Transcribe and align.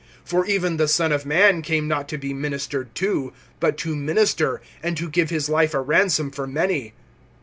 (45)For 0.27 0.47
even 0.47 0.77
the 0.77 0.87
Son 0.87 1.11
of 1.11 1.27
man 1.27 1.61
came 1.61 1.87
not 1.87 2.09
to 2.09 2.17
be 2.17 2.33
ministered 2.33 2.95
to, 2.95 3.33
but 3.59 3.77
to 3.77 3.95
minister, 3.95 4.59
and 4.81 4.97
to 4.97 5.07
give 5.07 5.29
his 5.29 5.47
life 5.47 5.75
a 5.75 5.79
ransom 5.81 6.31
for 6.31 6.47
many. 6.47 6.93